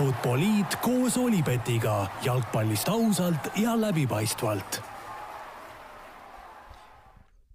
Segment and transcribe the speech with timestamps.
[0.00, 4.78] Futboliit koos Olipetiga jalgpallist ausalt ja läbipaistvalt.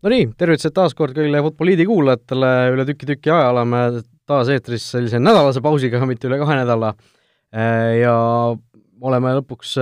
[0.06, 3.80] Nonii, tervitused taas kord kõigile Futboliidi kuulajatele, üle tüki-tüki aja oleme
[4.30, 6.92] taas eetris sellise nädalase pausiga, mitte üle kahe nädala.
[7.98, 8.14] ja
[9.02, 9.74] oleme lõpuks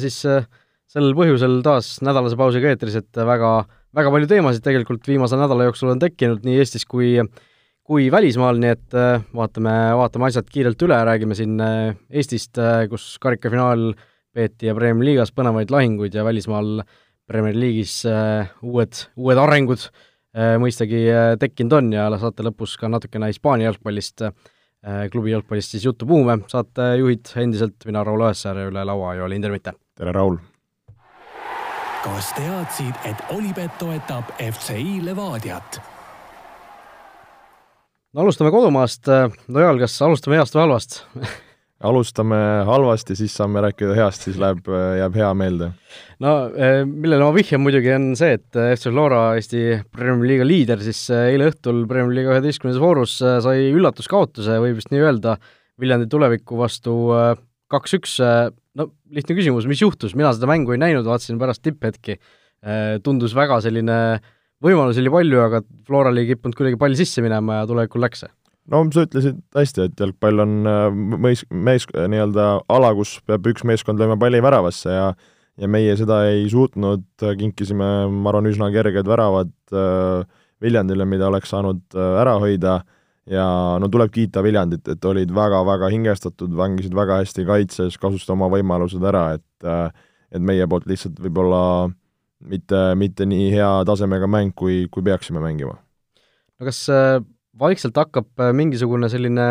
[0.00, 3.52] siis sellel põhjusel taas nädalase pausiga eetris, et väga,
[3.92, 7.18] väga palju teemasid tegelikult viimase nädala jooksul on tekkinud nii Eestis kui
[7.86, 12.86] kui välismaal, nii et äh, vaatame, vaatame asjad kiirelt üle, räägime siin äh, Eestist, äh,
[12.90, 13.92] kus karikafinaal
[14.36, 16.82] peeti ja Premier Liigas põnevaid lahinguid ja välismaal
[17.26, 18.02] Premier League'is
[18.62, 19.88] uued, uued arengud
[20.62, 21.00] mõistagi
[21.40, 24.22] tekkinud on ja saate lõpus ka natukene Hispaania jalgpallist,
[25.10, 29.74] klubi jalgpallist siis juttu puhume, saatejuhid endiselt mina, Raul Õessar ja üle laua Joel Hindermitte.
[29.96, 30.38] tere, Raul!
[32.04, 35.95] kas teadsid, et Olipet toetab FCI Levadiat?
[38.16, 39.10] No alustame kodumaast,
[39.52, 41.02] no Joel, kas alustame heast või halvast?
[41.86, 44.64] Alustame halvasti, siis saame rääkida heast, siis läheb,
[44.96, 45.66] jääb hea meelde.
[46.24, 50.80] no eh, millele ma vihjan muidugi, on see, et FC Flora, Eesti Premier Liiga liider,
[50.80, 55.36] siis eile õhtul Premier Liiga üheteistkümnendas voorus sai üllatuskaotuse, võib vist nii öelda,
[55.76, 56.96] Viljandi tuleviku vastu
[57.68, 58.16] kaks-üks,
[58.80, 62.16] no lihtne küsimus, mis juhtus, mina seda mängu ei näinud, vaatasin pärast tipphetki,
[63.04, 64.32] tundus väga selline äh,
[64.64, 68.32] võimalusi oli palju, aga Floral ei kippunud kuidagi pall sisse minema ja tulevikul läks see?
[68.72, 70.88] no sa ütlesid hästi, et jalgpall on äh,
[71.22, 75.08] mees, mees, nii-öelda ala, kus peab üks meeskond lööma palli väravasse ja
[75.56, 81.48] ja meie seda ei suutnud, kinkisime, ma arvan, üsna kerged väravad äh, Viljandile, mida oleks
[81.52, 82.80] saanud äh, ära hoida
[83.30, 83.46] ja
[83.80, 89.04] no tuleb kiita Viljandit, et olid väga-väga hingestatud, mängisid väga hästi kaitses, kasutasid oma võimalused
[89.08, 89.44] ära, et
[90.34, 91.94] et meie poolt lihtsalt võib-olla äh,
[92.44, 95.78] mitte, mitte nii hea tasemega mäng, kui, kui peaksime mängima.
[96.58, 97.20] no kas äh,
[97.58, 99.46] vaikselt hakkab äh, mingisugune selline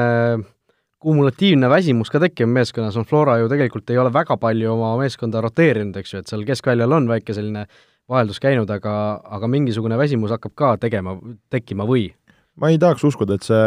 [1.05, 5.41] kumulatiivne väsimus ka tekkima meeskonnas, no Flora ju tegelikult ei ole väga palju oma meeskonda
[5.43, 7.65] roteerinud, eks ju, et seal keskväljal on väike selline
[8.09, 8.93] vaheldus käinud, aga,
[9.37, 11.17] aga mingisugune väsimus hakkab ka tegema,
[11.53, 12.07] tekkima või?
[12.55, 13.63] ma ei tahaks uskuda, et see,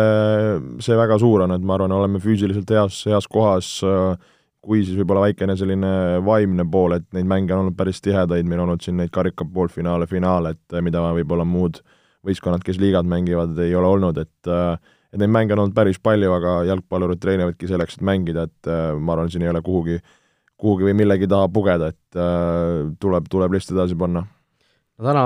[0.83, 4.31] see väga suur on, et ma arvan, oleme füüsiliselt heas, heas kohas äh,
[4.65, 5.91] kui siis võib-olla väikene selline
[6.27, 9.47] vaimne pool, et neid mänge on olnud päris tihedaid, meil on olnud siin neid karika
[9.47, 11.81] poolfinaale, finaale, et eh, mida võib-olla muud
[12.27, 15.97] võistkonnad, kes liigad mängivad, ei ole olnud, et eh, et neid mänge on olnud päris
[16.05, 20.01] palju, aga jalgpallurid treenivadki selleks, et mängida, et eh, ma arvan, siin ei ole kuhugi,
[20.59, 22.19] kuhugi või millegi taha pugeda, et
[22.99, 24.25] tuleb, tuleb lihtsalt edasi panna.
[24.99, 25.23] No täna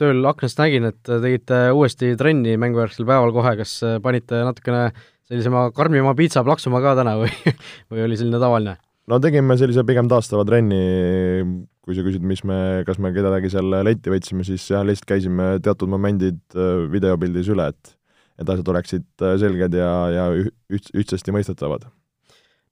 [0.00, 4.88] tööl aknast nägin, et tegite uuesti trenni mängujärgsel päeval kohe, kas panite natukene
[5.32, 7.32] sellisema karmima piitsa plaksuma ka täna või,
[7.92, 8.76] või oli selline tavaline?
[9.10, 10.82] no tegime sellise pigem taastava trenni,
[11.82, 15.48] kui sa küsid, mis me, kas me kedagi seal letti võtsime, siis jah, lihtsalt käisime
[15.64, 17.98] teatud momendid äh, videopildis üle, et
[18.40, 21.84] et asjad oleksid äh, selged ja, ja üht-, ühtsasti mõistetavad.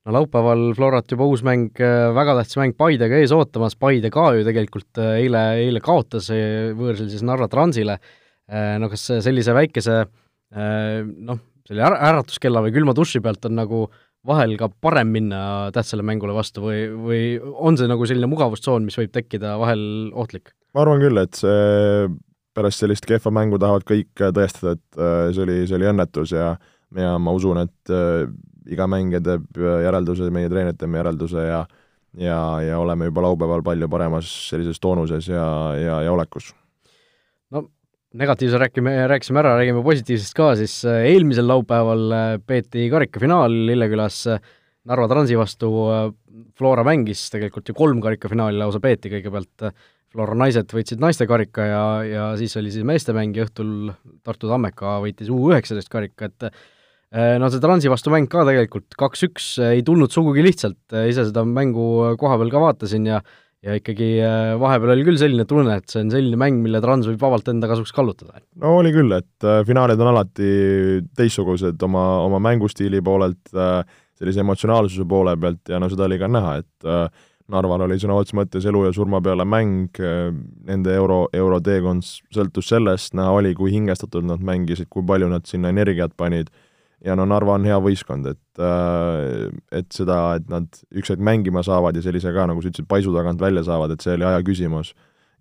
[0.06, 4.30] no laupäeval Florat juba uus mäng, äh, väga tähtis mäng Paidega ees ootamas, Paide ka
[4.38, 7.98] ju tegelikult eile, eile kaotas võõrsil siis Narva Transile,
[8.50, 10.00] no kas sellise väikese
[10.50, 11.38] noh,
[11.70, 13.84] selle är-, äratuskella või külma duši pealt on nagu
[14.26, 15.42] vahel ka parem minna
[15.74, 19.82] tähtsale mängule vastu või, või on see nagu selline mugavustsoon, mis võib tekkida vahel
[20.12, 20.52] ohtlik?
[20.74, 22.10] ma arvan küll, et see
[22.56, 26.54] pärast sellist kehva mängu tahavad kõik tõestada, et äh, see oli, see oli õnnetus ja
[26.98, 28.26] ja ma usun, et äh,
[28.70, 31.64] iga mängija teeb järelduse, meie treenerid teeme järelduse ja
[32.18, 35.44] ja, ja oleme juba laupäeval palju paremas sellises toonuses ja,
[35.78, 36.50] ja, ja olekus
[38.18, 44.24] negatiivse räägime, rääkisime ära, räägime positiivsest ka, siis äh, eelmisel laupäeval äh, peeti karikafinaal Lillekülas
[44.32, 44.40] äh,
[44.90, 45.68] Narva Transi vastu,
[46.56, 49.66] Flora mängis tegelikult ju kolm karikafinaali lausa peeti, kõigepealt
[50.10, 53.92] Flora naised võitsid naiste karika ja, ja siis oli siis meestemäng ja õhtul
[54.26, 56.48] Tartu Tammeka võitis U19 karika, et
[57.38, 60.80] no see Transi vastu mäng ka tegelikult kaks-üks ei tulnud sugugi lihtsalt,
[61.12, 63.20] ise seda mängu koha peal ka vaatasin ja
[63.66, 67.08] ja ikkagi äh, vahepeal oli küll selline tunne, et see on selline mäng, mille Trans
[67.10, 68.40] võib vabalt enda kasuks kallutada.
[68.60, 70.52] no oli küll, et äh, finaalid on alati
[71.16, 73.82] teistsugused oma, oma mängustiili poolelt, äh,
[74.20, 77.20] sellise emotsionaalsuse poole pealt ja no seda oli ka näha, et
[77.50, 79.96] Narval oli sõna otseses mõttes elu ja surma peale mäng,
[80.68, 85.72] nende euro, euroteekond sõltus sellest, näha oli, kui hingestatud nad mängisid, kui palju nad sinna
[85.72, 86.52] energiat panid
[87.04, 91.62] ja no Narva on hea võistkond, et äh, et seda, et nad üks hetk mängima
[91.66, 94.42] saavad ja sellise ka, nagu sa ütlesid, paisu tagant välja saavad, et see oli aja
[94.46, 94.94] küsimus.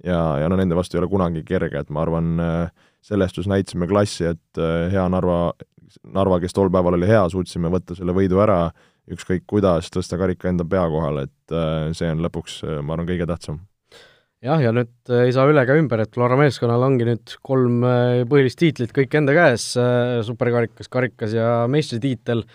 [0.04, 3.50] ja, ja no nende vastu ei ole kunagi kerge, et ma arvan, äh, selles suhtes
[3.52, 5.54] näitasime klassi, et äh, hea Narva,
[6.04, 8.70] Narva, kes tol päeval oli hea, suutsime võtta selle võidu ära,
[9.10, 11.54] ükskõik kuidas, tõsta karika enda pea kohale, et
[11.98, 13.64] see on lõpuks, ma arvan, kõige tähtsam
[14.46, 17.84] jah, ja nüüd äh, ei saa üle ega ümber, et Flora meeskonnal ongi nüüd kolm
[17.88, 22.46] äh, põhilist tiitlit kõik enda käes, äh, superkarikas, karikas ja meistritiitel,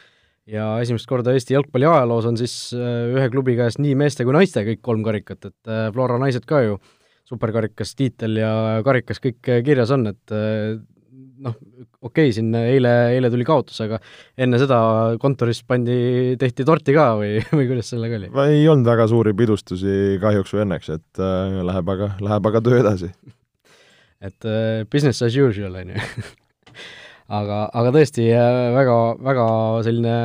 [0.51, 4.61] ja esimest korda Eesti jalgpalli ajaloos on siis ühe klubi käes nii meeste kui naiste
[4.67, 6.75] kõik kolm karikat, et Flora naised ka ju
[7.25, 8.51] superkarikas tiitel ja
[8.85, 10.35] karikas kõik kirjas on, et
[11.43, 11.55] noh,
[12.05, 13.99] okei okay,, siin eile, eile tuli kaotus, aga
[14.41, 14.79] enne seda
[15.23, 15.97] kontoris pandi,
[16.41, 18.31] tehti torti ka või, või kuidas sellega oli?
[18.47, 22.81] ei olnud väga suuri pidustusi kahjuks või õnneks, et äh, läheb aga, läheb aga töö
[22.83, 23.11] edasi.
[24.29, 26.05] et äh, business as usual, on ju
[27.41, 28.99] aga, aga tõesti äh, väga,
[29.33, 29.49] väga
[29.87, 30.17] selline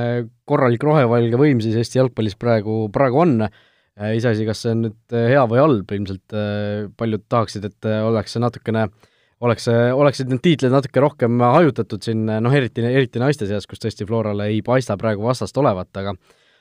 [0.49, 5.21] korralik rohevalge võim siis Eesti jalgpallis praegu, praegu on äh,, iseasi, kas see on nüüd
[5.33, 9.07] hea või halb, ilmselt äh, paljud tahaksid, et oleks see natukene äh,
[9.45, 14.07] oleks, oleksid need tiitlid natuke rohkem hajutatud siin noh, eriti, eriti naiste seas, kus tõesti
[14.07, 16.15] Florale ei paista praegu vastast olevat, aga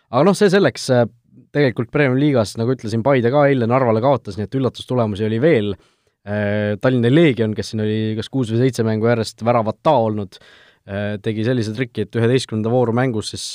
[0.08, 0.88] aga noh, see selleks,
[1.54, 5.74] tegelikult Premiumi liigas, nagu ütlesin, Paide ka eile Narvale kaotas, nii et üllatustulemusi oli veel,
[6.82, 10.40] Tallinna Leegion, kes siin oli kas kuus või seitse mängu järjest väravata olnud,
[11.24, 13.46] tegi sellise triki, et üheteistkümnenda vooru mängus siis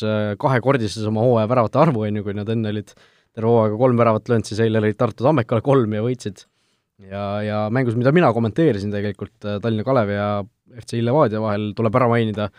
[0.41, 4.29] kahekordistas oma hooaja väravate arvu, on ju, kui nad enne olid terve hooaega kolm väravat
[4.29, 6.45] löönud, siis eile lõid Tartu Tammekale kolm ja võitsid
[7.01, 10.29] ja, ja mängus, mida mina kommenteerisin tegelikult äh, Tallinna Kalevi ja
[10.79, 12.49] FC Levadia vahel, tuleb ära mainida,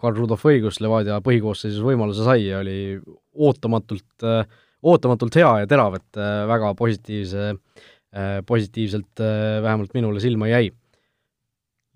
[0.00, 2.98] Karl Rudolf õigus, Levadia põhikoosseisus võimaluse sai ja oli
[3.38, 4.44] ootamatult, äh,
[4.82, 7.54] ootamatult hea ja terav, et äh, väga positiivse,
[8.44, 9.22] positiivselt
[9.64, 10.66] vähemalt minule silma jäi.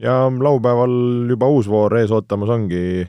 [0.01, 3.05] ja laupäeval juba uus voor ees ootamas ongi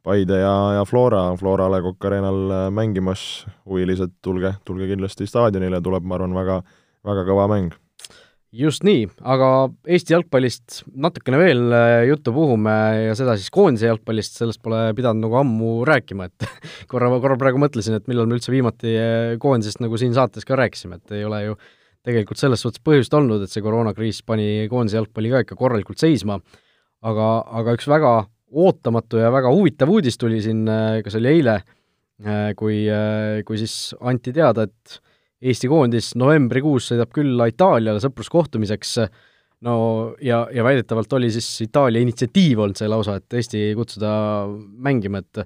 [0.00, 5.82] Paide ja, ja Flora, Flora A Le Coq Arena'l mängimas, huvilised, tulge, tulge kindlasti staadionile,
[5.84, 6.62] tuleb, ma arvan, väga,
[7.04, 7.76] väga kõva mäng
[8.56, 9.48] just nii, aga
[9.90, 12.74] Eesti jalgpallist natukene veel äh, juttu puhume
[13.06, 16.46] ja seda siis koondise jalgpallist, sellest pole pidanud nagu ammu rääkima, et
[16.90, 20.58] korra, korra praegu mõtlesin, et millal me üldse viimati äh, koondisest nagu siin saates ka
[20.58, 21.58] rääkisime, et ei ole ju
[22.06, 26.38] tegelikult selles suhtes põhjust olnud, et see koroonakriis pani koondise jalgpalli ka ikka korralikult seisma,
[27.06, 27.30] aga,
[27.60, 28.12] aga üks väga
[28.56, 31.60] ootamatu ja väga huvitav uudis tuli siin, äh, kas oli eile,
[32.56, 32.78] kui,
[33.44, 34.94] kui siis anti teada, et
[35.44, 38.92] Eesti koondis novembrikuus sõidab küll Itaaliale sõpruskohtumiseks,
[39.66, 39.76] no
[40.24, 44.10] ja, ja väidetavalt oli siis Itaalia initsiatiiv olnud see lausa, et Eesti kutsuda
[44.86, 45.44] mängima, et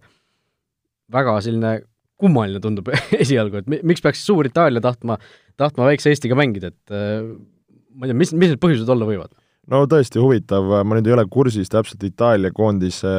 [1.11, 1.81] väga selline
[2.21, 2.93] kummaline tundub
[3.25, 5.19] esialgu, et miks peaks suur Itaalia tahtma,
[5.59, 9.35] tahtma väikse Eestiga mängida, et ma ei tea, mis, mis need põhjused olla võivad?
[9.71, 13.11] no tõesti huvitav, ma nüüd ei ole kursis täpselt Itaalia koondise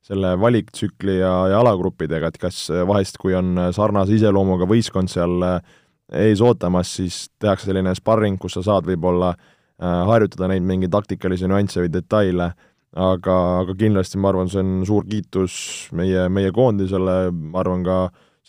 [0.00, 5.76] selle valiktsükli ja, ja alagruppidega, et kas vahest, kui on sarnase iseloomuga võistkond seal äh,
[6.12, 11.48] ees ootamas, siis tehakse selline sparring, kus sa saad võib-olla äh, harjutada neid mingeid taktikalisi
[11.50, 12.50] nüansse või detaile,
[12.96, 15.54] aga, aga kindlasti ma arvan, see on suur kiitus
[15.96, 18.00] meie, meie koondisele, ma arvan ka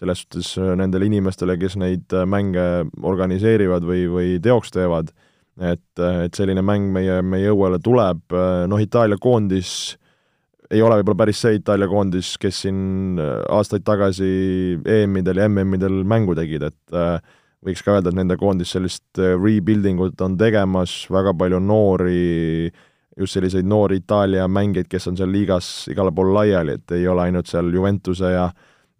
[0.01, 5.11] selles suhtes nendele inimestele, kes neid mänge organiseerivad või, või teoks teevad,
[5.61, 8.33] et, et selline mäng meie, meie õuele tuleb,
[8.71, 9.99] noh, Itaalia koondis
[10.71, 14.31] ei ole võib-olla päris see Itaalia koondis, kes siin aastaid tagasi
[14.79, 17.19] EM-idel ja MM-idel mängu tegid, et äh,
[17.65, 22.71] võiks ka öelda, et nende koondis sellist äh, rebuilding ut on tegemas, väga palju noori,
[23.19, 27.27] just selliseid noori Itaalia mängijaid, kes on seal liigas igale poole laiali, et ei ole
[27.27, 28.51] ainult seal Juventuse ja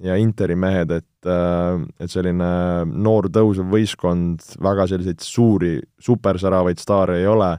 [0.01, 2.45] ja Interi mehed, et, äh, et selline
[2.89, 7.51] noor tõusev võistkond, väga selliseid suuri supersäravaid staare ei ole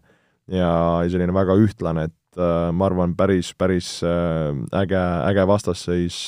[0.50, 0.72] ja
[1.06, 6.18] selline väga ühtlane, et äh, ma arvan, päris, päris äge, äge vastasseis,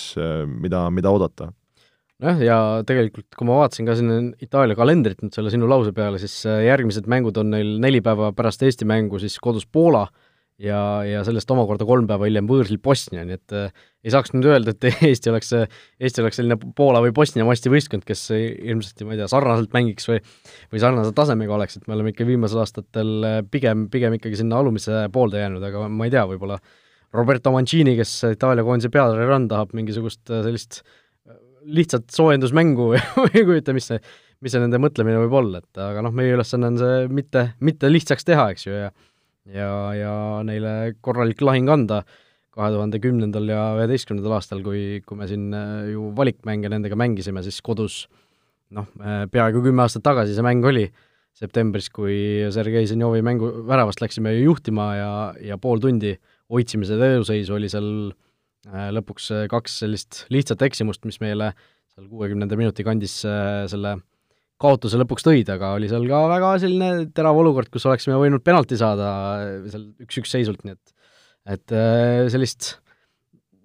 [0.46, 1.50] mida, mida oodata
[2.22, 6.20] nojah, ja tegelikult kui ma vaatasin ka siin Itaalia kalendrit nüüd selle sinu lause peale,
[6.22, 10.04] siis äh, järgmised mängud on neil neli päeva pärast Eesti mängu siis kodus Poola
[10.62, 10.78] ja,
[11.08, 14.76] ja sellest omakorda kolm päeva hiljem võõrsil Bosnia, nii et äh, ei saaks nüüd öelda,
[14.76, 15.50] et Eesti oleks,
[15.98, 20.08] Eesti oleks selline Poola või Bosnia masti võistkond, kes ilmselt, ma ei tea, sarnaselt mängiks
[20.10, 20.22] või
[20.72, 24.62] või sarnase tasemega oleks, et me oleme ikka viimasel aastatel äh, pigem, pigem ikkagi sinna
[24.62, 26.62] alumise poolde jäänud, aga ma ei tea, võib-olla
[27.14, 31.00] Roberto Mancini, kes Itaalia koondise peatreener on, tahab mingisugust sellist äh,
[31.64, 32.90] lihtsalt soojendusmängu
[33.22, 34.00] või ei kujuta, mis see,
[34.44, 37.90] mis see nende mõtlemine võib olla, et aga noh, meie ülesanne on see mitte, mitte
[37.92, 38.92] lihtsaks teha, eks ju, ja
[39.52, 40.12] ja, ja
[40.46, 42.02] neile korralik lahing anda
[42.54, 47.42] kahe tuhande kümnendal ja üheteistkümnendal aastal, kui, kui me siin äh, ju valikmänge nendega mängisime,
[47.44, 48.04] siis kodus
[48.74, 50.86] noh, äh, peaaegu kümme aastat tagasi see mäng oli,
[51.34, 55.10] septembris, kui Sergei Zenjovi mängu väravast läksime juhtima ja,
[55.42, 56.14] ja pool tundi
[56.52, 57.88] hoidsime seda eduseisu, oli seal
[58.72, 61.52] lõpuks äh, kaks sellist lihtsat eksimust, mis meile
[61.94, 63.98] seal kuuekümnenda minuti kandis äh, selle
[64.60, 68.78] kaotuse lõpuks tõid, aga oli seal ka väga selline terav olukord, kus oleksime võinud penalti
[68.80, 69.10] saada
[69.68, 70.94] seal üks-üks seisult, nii et
[71.54, 71.72] et
[72.32, 72.78] sellist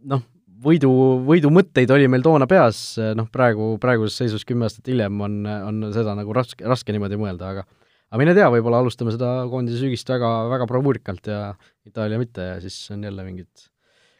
[0.10, 0.20] noh,
[0.65, 0.89] võidu,
[1.24, 6.18] võidumõtteid oli meil toona peas, noh praegu, praeguses seisus kümme aastat hiljem on, on seda
[6.18, 7.63] nagu raske, raske niimoodi mõelda, aga
[8.10, 11.41] aga mine tea, võib-olla alustame seda koondise sügist väga, väga bravuurikalt ja
[11.88, 13.68] Itaalia mitte ja siis on jälle mingid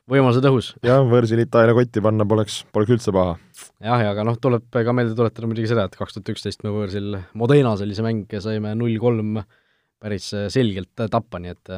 [0.10, 0.72] võimalused õhus.
[0.86, 3.38] jah, võõrsil Itaalia kotti panna poleks, poleks üldse paha.
[3.84, 6.74] jah, ja aga noh, tuleb ka meelde tuletada muidugi seda, et kaks tuhat üksteist me
[6.74, 9.42] võõrsil Modenas oli see mäng ja saime null kolm
[10.00, 11.74] päris selgelt tappa, nii et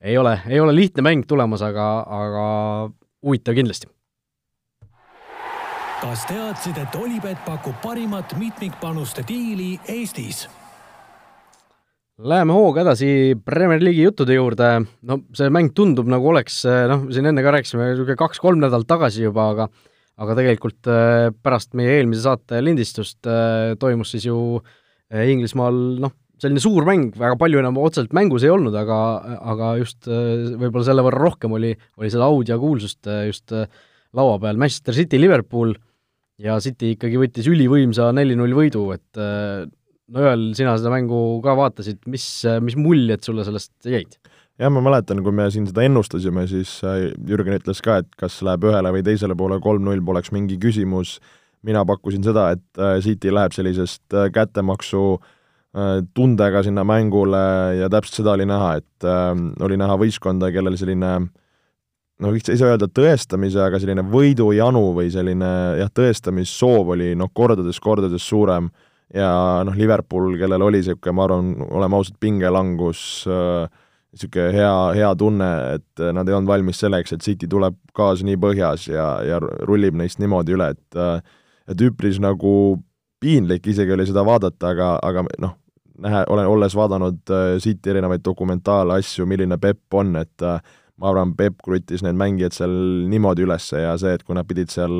[0.00, 2.44] ei ole, ei ole lihtne mäng tulemas, aga, aga
[3.22, 3.90] huvitav kindlasti.
[6.00, 10.48] kas teadsid, et Olipet pakub parimat mitmikpanuste diili Eestis?
[12.20, 13.06] Läheme hooga edasi
[13.46, 14.66] Premier League'i juttude juurde,
[15.08, 16.58] no see mäng tundub nagu oleks,
[16.90, 19.68] noh, siin enne ka rääkisime, niisugune kaks-kolm nädalat tagasi juba, aga
[20.20, 24.36] aga tegelikult äh, pärast meie eelmise saate lindistust äh, toimus siis ju
[25.10, 26.12] Inglismaal noh,
[26.42, 28.98] selline suur mäng, väga palju enam otseselt mängus ei olnud, aga,
[29.54, 34.60] aga just võib-olla selle võrra rohkem oli, oli seda aud ja kuulsust just laua peal,
[34.60, 35.72] Manchester City, Liverpool,
[36.40, 39.24] ja City ikkagi võttis ülivõimsa neli-null võidu, et
[40.10, 42.26] no Joel, sina seda mängu ka vaatasid, mis,
[42.64, 44.18] mis muljed sulle sellest jäid?
[44.60, 48.40] jah, ma mäletan, kui me siin seda ennustasime, siis äh, Jürgen ütles ka, et kas
[48.44, 51.16] läheb ühele või teisele poole kolm-null, poleks mingi küsimus,
[51.66, 55.20] mina pakkusin seda, et äh, City läheb sellisest äh, kättemaksu
[56.18, 57.38] tundega sinna mängule
[57.78, 59.04] ja täpselt seda oli näha, et
[59.62, 65.50] oli näha võistkonda, kellel selline noh, ei saa öelda tõestamise, aga selline võidujanu või selline
[65.78, 68.66] jah, tõestamissoov oli noh, kordades-kordades suurem
[69.14, 69.30] ja
[69.66, 75.50] noh, Liverpool, kellel oli niisugune, ma arvan, oleme ausad, pingelangus niisugune äh, hea, hea tunne,
[75.76, 79.98] et nad ei olnud valmis selleks, et City tuleb kaasa nii põhjas ja, ja rullib
[79.98, 81.18] neist niimoodi üle, et äh,
[81.70, 82.52] et üpris nagu
[83.22, 85.54] piinlik isegi oli seda vaadata, aga, aga noh,
[86.02, 90.46] nähe, olen, olles vaadanud äh, City erinevaid dokumentaalasju, milline Pepp on, et
[91.00, 92.74] ma arvan, Pepp kruttis need mängijad seal
[93.10, 94.94] niimoodi üles ja see, et kui nad pidid seal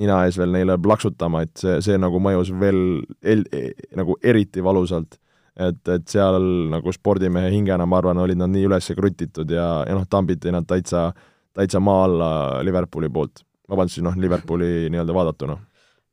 [0.00, 2.80] nina ees veel neile plaksutama, et see, see nagu mõjus veel
[3.20, 5.18] el-, e, nagu eriti valusalt.
[5.56, 9.94] et, et seal nagu spordimehe hingena, ma arvan, olid nad nii üles krutitud ja, ja
[9.96, 11.08] noh, tambiti nad täitsa,
[11.56, 12.28] täitsa maa alla
[12.64, 13.40] Liverpooli poolt.
[13.68, 15.56] vabandust, noh, Liverpooli nii-öelda vaadatuna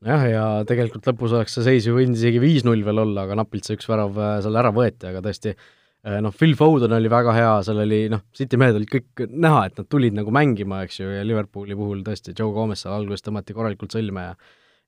[0.03, 3.67] jah, ja tegelikult lõpus oleks see seis ju võinud isegi viis-null veel olla, aga napilt
[3.67, 5.67] see üks värav äh, seal ära võeti, aga tõesti äh,
[6.03, 9.79] noh, Phil Foden oli väga hea, seal oli noh, City mehed olid kõik näha, et
[9.79, 13.55] nad tulid nagu mängima, eks ju, ja Liverpooli puhul tõesti, Joe Gomez seal alguses tõmmati
[13.55, 14.33] korralikult sõlme ja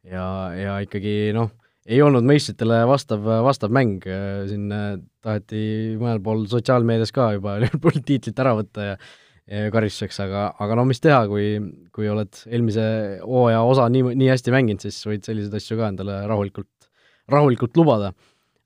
[0.06, 0.26] ja,
[0.58, 1.52] ja ikkagi noh,
[1.86, 4.06] ei olnud meistritele vastav, vastav mäng,
[4.50, 4.96] siin äh,
[5.26, 5.62] taheti
[6.02, 9.00] mõnel pool sotsiaalmeedias ka juba Liverpooli tiitlit ära võtta ja
[9.46, 11.60] karistuseks, aga, aga no mis teha, kui,
[11.94, 12.86] kui oled eelmise
[13.22, 16.90] hooaja osa nii, nii hästi mänginud, siis võid selliseid asju ka endale rahulikult,
[17.30, 18.10] rahulikult lubada.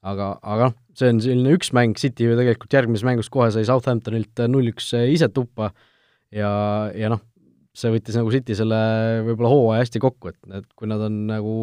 [0.07, 3.65] Aga, aga noh, see on selline üks mäng, City ju tegelikult järgmises mängus kohe sai
[3.67, 5.71] Southamptonilt null-üks ise tuppa.
[6.35, 6.49] Ja,
[6.93, 7.23] ja noh,
[7.77, 8.79] see võttis nagu City selle
[9.27, 11.53] võib-olla hooaja hästi kokku, et, et kui nad on nagu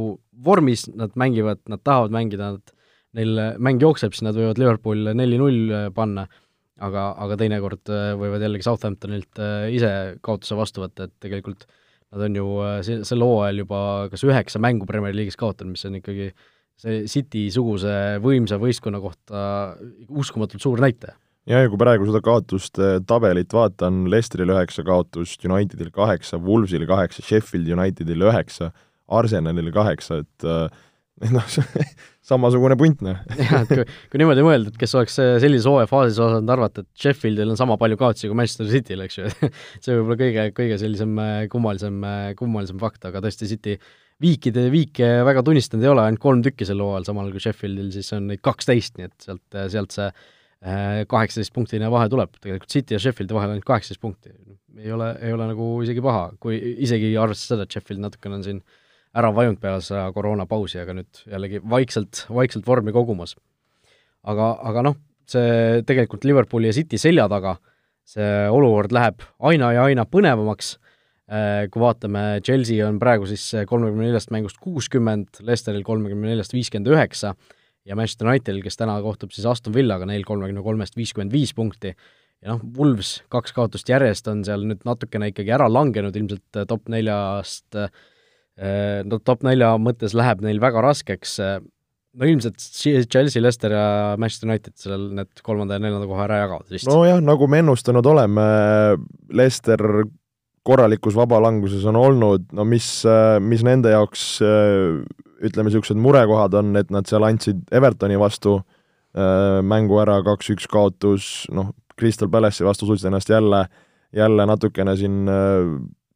[0.47, 2.75] vormis, nad mängivad, nad tahavad mängida, nad,
[3.17, 6.27] neil mäng jookseb, siis nad võivad Liverpool neli-null panna,
[6.83, 9.91] aga, aga teinekord äh, võivad jällegi Southamptonilt äh, ise
[10.25, 11.67] kaotuse vastu võtta, et tegelikult
[12.13, 13.81] nad on ju äh, sel hooajal juba
[14.13, 16.31] kas üheksa mängu Premier League'is kaotanud, mis on ikkagi
[16.81, 19.45] see City-suguse võimsa võistkonna kohta
[20.09, 21.17] uskumatult suur näitaja
[21.49, 27.25] ja, ja kui praegu seda kaotuste tabelit vaatan, Leicesteril üheksa kaotust, Unitedil kaheksa, Wolvesil kaheksa,
[27.27, 28.73] Sheffield Unitedil üheksa,
[29.07, 30.51] Arsenalil kaheksa, et
[31.17, 31.45] et noh,
[32.27, 33.23] samasugune punt, noh.
[33.41, 37.55] jah, et kui, kui niimoodi mõelda, et kes oleks sellises hooajafaasis osanud arvata, et Sheffieldil
[37.55, 39.31] on sama palju kaotusi kui Manchester Cityl, eks ju,
[39.85, 41.15] see võib olla kõige, kõige sellisem
[41.53, 42.03] kummalisem,
[42.37, 43.79] kummalisem fakt, aga tõesti City
[44.23, 48.09] viikide, viike väga tunnistanud ei ole, ainult kolm tükki sel hooajal, samal kui Sheffieldil siis
[48.17, 50.09] on neid kaksteist, nii et sealt, sealt see
[50.65, 54.33] Äh, kaheksateistpunktine vahe tuleb, tegelikult City ja Sheffieldi vahel ainult kaheksateist punkti.
[54.81, 58.45] ei ole, ei ole nagu isegi paha, kui isegi arvestades seda, et Sheffield natukene on
[58.45, 58.63] siin
[59.17, 63.37] ära vajunud peale seda koroonapausi, aga nüüd jällegi vaikselt, vaikselt vormi kogumas.
[64.25, 64.97] aga, aga noh,
[65.29, 67.59] see tegelikult Liverpooli ja City selja taga,
[68.09, 70.79] see olukord läheb aina ja aina põnevamaks,
[71.27, 77.33] kui vaatame, Chelsea on praegu siis kolmekümne neljast mängust kuuskümmend, Leicesteril kolmekümne neljast viiskümmend üheksa,
[77.87, 81.95] ja Manchester Unitedil, kes täna kohtub siis Aston Villaga, neil kolmekümne kolmest viiskümmend viis punkti,
[82.43, 86.67] ja noh, Wools kaks kaotust järjest on seal nüüd natukene ikkagi ära langenud, ilmselt äh,
[86.71, 91.39] top neljast, äh, no top nelja mõttes läheb neil väga raskeks,
[92.17, 93.89] no ilmselt Chelsea, Leicester ja
[94.21, 96.89] Manchester United sellel need kolmanda ja neljanda koha ära jagavad vist.
[96.89, 98.47] nojah, nagu me ennustanud oleme,
[99.37, 99.83] Leicester
[100.67, 102.89] korralikus vabalanguses on olnud, no mis,
[103.47, 104.27] mis nende jaoks
[105.45, 111.47] ütleme, niisugused murekohad on, et nad seal andsid Evertoni vastu äh, mängu ära, kaks-üks kaotus,
[111.55, 113.67] noh, Crystal Palace'i vastu suutsid ennast jälle,
[114.17, 115.73] jälle natukene siin äh,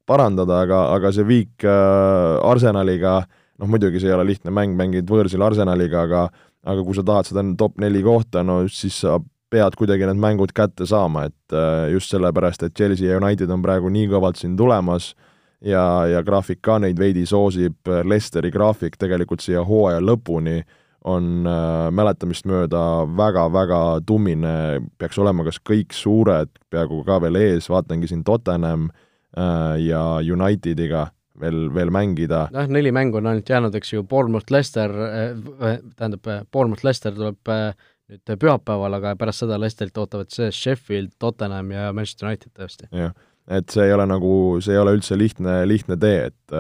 [0.09, 3.21] parandada, aga, aga see viik äh, Arsenaliga,
[3.61, 6.29] noh muidugi see ei ole lihtne mäng, mängid võõrsil Arsenaliga, aga
[6.61, 9.15] aga kui sa tahad seda top neli kohta, no siis sa
[9.51, 11.55] pead kuidagi need mängud kätte saama, et
[11.91, 15.15] just sellepärast, et Chelsea ja United on praegu nii kõvalt siin tulemas
[15.61, 20.61] ja, ja graafik ka neid veidi soosib, Lesteri graafik tegelikult siia hooaja lõpuni
[21.09, 22.81] on äh, mäletamist mööda
[23.17, 29.79] väga-väga tummine, peaks olema kas kõik suured peaaegu ka veel ees, vaatangi siin Tottenham äh,
[29.81, 31.07] ja Unitediga
[31.41, 32.47] veel, veel mängida.
[32.53, 37.49] noh, neli mängu on ainult jäänud, eks ju, Bournemouth, Leicester äh,, tähendab, Bournemouth, Leicester tuleb
[37.49, 37.73] äh,
[38.11, 42.91] nüüd pühapäeval, aga pärast seda Leicesterit ootavad sees Sheffield, Tottenham ja Manchester United tõesti.
[42.93, 43.15] jah,
[43.49, 44.33] et see ei ole nagu,
[44.65, 46.57] see ei ole üldse lihtne, lihtne tee, et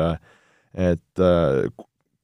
[0.78, 1.22] et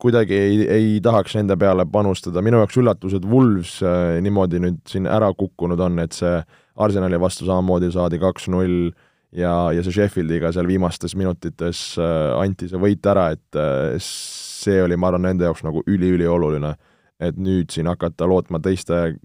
[0.03, 4.81] kuidagi ei, ei tahaks nende peale panustada, minu jaoks üllatus, et Wools äh, niimoodi nüüd
[4.91, 6.39] siin ära kukkunud on, et see
[6.77, 8.91] Arsenali vastu samamoodi saadi kaks-null
[9.37, 14.83] ja, ja see Sheffieldiga seal viimastes minutites äh, anti see võit ära, et äh, see
[14.85, 16.75] oli, ma arvan, nende jaoks nagu üliülioluline.
[17.21, 19.17] Et nüüd siin hakata lootma teiste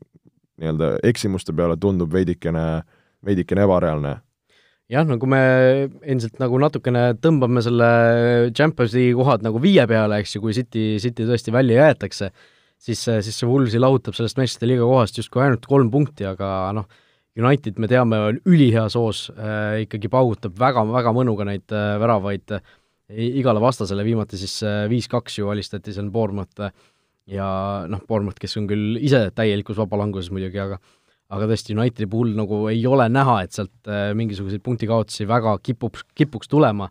[0.61, 2.83] nii-öelda eksimuste peale tundub veidikene,
[3.25, 4.15] veidikene ebareaalne.
[4.91, 5.41] Jah, no kui me
[6.03, 7.91] endiselt nagu natukene tõmbame selle
[8.51, 12.27] Champions League'i kohad nagu viie peale, eks ju, kui City, City tõesti välja jäetakse,
[12.75, 16.89] siis, siis see Woolsi lahutab sellest Manchester liiga kohast justkui ainult kolm punkti, aga noh,
[17.39, 22.73] United, me teame, on ülihea soos äh,, ikkagi paugutab väga-väga mõnuga neid äh, väravaid äh,
[23.39, 24.57] igale vastasele, viimati siis
[24.91, 26.75] viis-kaks ju alistati seal Bournemouth äh,
[27.31, 27.47] ja
[27.91, 30.79] noh, Bournemouth, kes on küll ise täielikus vabalanguses muidugi, aga
[31.31, 35.95] aga tõesti, Unitedi puhul nagu ei ole näha, et sealt äh, mingisuguseid punktikaotusi väga kipub,
[36.17, 36.89] kipuks tulema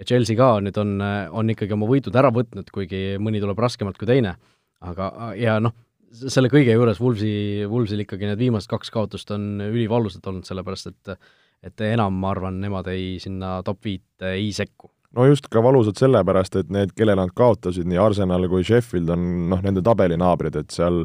[0.00, 3.60] ja Chelsea ka nüüd on, äh, on ikkagi oma võidud ära võtnud, kuigi mõni tuleb
[3.60, 4.38] raskemalt kui teine.
[4.82, 5.76] aga, ja noh,
[6.10, 11.16] selle kõige juures Wolvesi, Wolvesil ikkagi need viimased kaks kaotust on ülivalusad olnud, sellepärast et
[11.62, 15.98] et enam, ma arvan, nemad ei, sinna top viite ei sekku no just ka valusad
[16.00, 20.74] sellepärast, et need, kellele nad kaotasid, nii Arsenal kui Sheffield on noh, nende tabelinaabrid, et
[20.74, 21.02] seal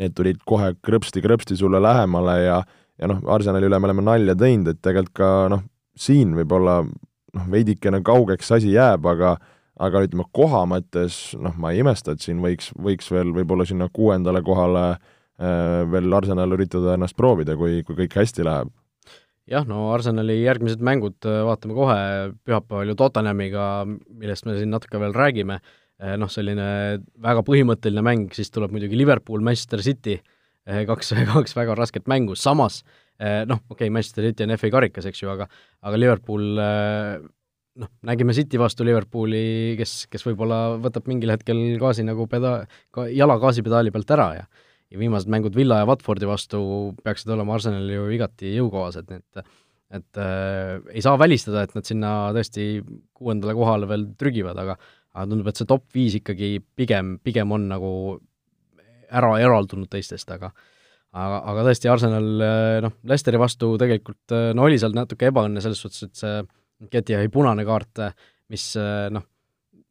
[0.00, 2.60] need tulid kohe krõpsti-krõpsti sulle lähemale ja
[3.00, 5.62] ja noh, Arsenali üle me oleme nalja teinud, et tegelikult ka noh,
[5.96, 9.38] siin võib-olla noh, veidikene kaugeks asi jääb, aga
[9.80, 13.88] aga ütleme, koha mõttes noh, ma ei imesta, et siin võiks, võiks veel võib-olla sinna
[13.88, 18.74] kuuendale kohale äh, veel Arsenal üritada ennast proovida, kui, kui kõik hästi läheb.
[19.50, 21.98] Jah, no Arsenali järgmised mängud äh, vaatame kohe,
[22.46, 25.60] pühapäeval ju Tottenhamiga, millest me siin natuke veel räägime.
[26.00, 26.68] Äh,, noh, selline
[27.22, 30.20] väga põhimõtteline mäng, siis tuleb muidugi Liverpool, Manchester City,
[30.66, 32.82] eh, kaks, kaks väga rasket mängu, samas
[33.20, 35.44] noh, okei okay,, Manchester City on FA karikas, eks ju, aga
[35.84, 42.24] aga Liverpool noh, nägime City vastu Liverpooli, kes, kes võib-olla võtab mingil hetkel gaasi nagu
[42.32, 42.62] peda-,
[42.96, 44.46] ka jala gaasipedaali pealt ära ja
[44.90, 46.60] ja viimased mängud Villa ja Watfordi vastu
[47.04, 49.44] peaksid olema Arsenalil ju igati jõukohased, nii et
[49.90, 52.78] et äh, ei saa välistada, et nad sinna tõesti
[53.16, 54.76] kuuendale kohale veel trügivad, aga
[55.10, 57.90] aga tundub, et see top viis ikkagi pigem, pigem on nagu
[59.10, 60.52] ära eraldunud teistest, aga
[61.10, 62.28] aga, aga tõesti, Arsenal
[62.84, 66.36] noh, Leicesteri vastu tegelikult no oli seal natuke ebaõnne selles suhtes, et see
[66.90, 68.04] Ketiahi punane kaart,
[68.54, 68.68] mis
[69.12, 69.26] noh,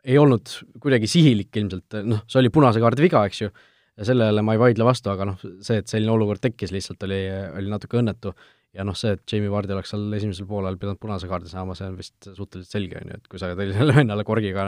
[0.08, 3.52] ei olnud kuidagi sihilik ilmselt, noh, see oli punase kaardi viga, eks ju,
[4.00, 7.20] ja sellele ma ei vaidle vastu, aga noh, see, et selline olukord tekkis, lihtsalt oli,
[7.60, 8.34] oli natuke õnnetu
[8.76, 11.90] ja noh, see, et Jamie Vardi oleks seal esimesel poolel pidanud punase kaardi saama, see
[11.90, 14.68] on vist suhteliselt selge, on ju, et kui sa sellisele vennale korgiga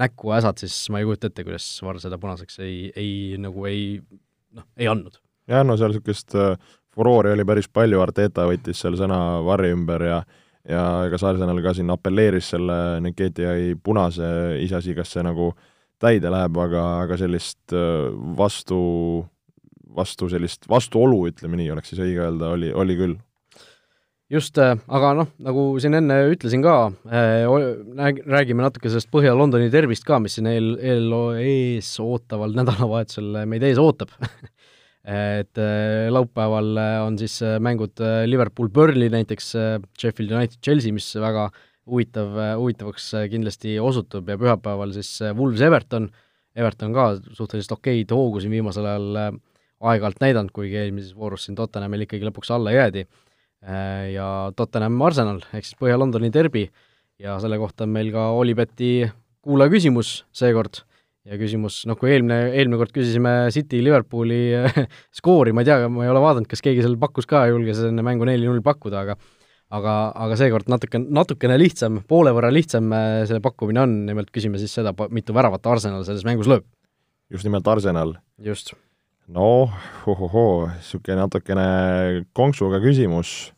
[0.00, 3.84] näkku äsad, siis ma ei kujuta ette, kuidas Var seda punaseks ei, ei nagu ei
[4.54, 5.20] noh, ei andnud.
[5.50, 6.56] jah, no seal niisugust äh,
[6.94, 10.24] furoori oli päris palju, Arteta võttis seal sõna Varri ümber ja
[10.64, 14.28] ja ega Arsenal ka siin apelleeris selle Niketiai punase,
[14.64, 15.50] iseasi, kas see nagu
[16.04, 18.80] täide läheb, aga, aga sellist äh, vastu
[19.94, 23.14] vastu sellist vastuolu, ütleme nii, oleks siis õige öelda, oli, oli küll.
[24.32, 27.44] just, äh, aga noh, nagu siin enne ütlesin ka äh,,
[28.26, 31.10] räägime natuke sellest Põhja-Londoni tervist ka, mis siin eel, eel,
[31.42, 34.14] ees ootaval nädalavahetusel meid ees ootab
[35.04, 39.52] et äh, laupäeval on siis äh, mängud äh, Liverpool-Burnley näiteks,
[40.00, 41.50] Sheffield United-Chelsea, mis väga
[41.90, 46.08] huvitav, huvitavaks kindlasti osutub ja pühapäeval siis Wolves-Everton,
[46.56, 46.94] Everton.
[46.96, 49.36] Ka suhteliselt okeid hoogu siin viimasel ajal
[49.84, 53.04] aeg-ajalt näidanud, kuigi eelmises voorus siin Tottenhamil ikkagi lõpuks alla jäädi.
[53.64, 56.66] Äh, ja Tottenham Arsenal ehk siis Põhja-Londoni derbi.
[57.20, 59.06] Ja selle kohta on meil ka Olibeti
[59.44, 60.82] kuulaja küsimus seekord.
[61.24, 64.58] Ja küsimus, noh kui eelmine, eelmine kord küsisime City Liverpooli
[65.18, 68.04] skoori, ma ei tea, ma ei ole vaadanud, kas keegi seal pakkus ka, julges enne
[68.04, 69.16] mängu neli-null pakkuda, aga
[69.78, 74.60] aga, aga seekord natuke, natukene lihtsam, poole võrra lihtsam äh, see pakkumine on, nimelt küsime
[74.60, 76.66] siis seda, mitu väravat Arsenal selles mängus lööb.
[77.32, 78.16] just nimelt Arsenal.
[78.38, 78.74] just
[79.28, 79.72] noh,
[80.06, 81.66] ohohoo, niisugune natukene
[82.36, 83.52] konksuga küsimus.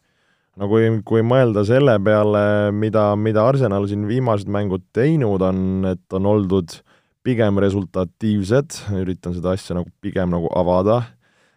[0.56, 5.60] no kui, kui mõelda selle peale, mida, mida Arsenal siin viimased mängud teinud on,
[5.92, 6.78] et on oldud
[7.26, 11.02] pigem resultatiivsed, üritan seda asja nagu pigem nagu avada,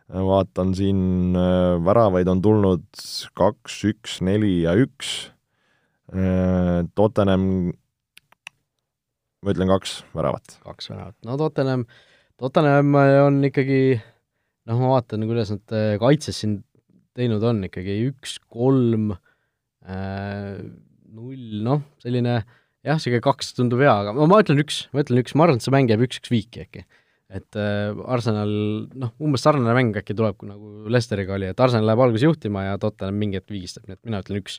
[0.09, 2.85] vaatan siin äh, väravaid on tulnud
[3.37, 5.29] kaks, üks, neli ja üks.
[6.09, 7.73] Äh, Tottenham,
[9.43, 10.57] ma ütlen kaks väravat.
[10.65, 11.85] kaks väravat, no Tottenham,
[12.39, 16.61] Tottenham on ikkagi noh, ma vaatan, kuidas nad kaitses siin
[17.17, 19.11] teinud on ikkagi üks, kolm,
[19.85, 22.35] null, noh, selline
[22.85, 25.65] jah, niisugune kaks tundub hea, aga ma ütlen üks, ma ütlen üks, ma arvan, et
[25.65, 26.85] see mäng jääb üks-üks viiki äkki
[27.29, 28.51] et äh, Arsenal,
[28.97, 32.65] noh, umbes sarnane mäng äkki tuleb, kui nagu Lesteriga oli, et Arsenal läheb alguses juhtima
[32.65, 34.57] ja Tottenham mingi hetk vigistab, nii et mina ütlen üks.